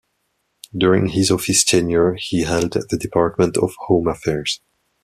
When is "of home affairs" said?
3.57-4.59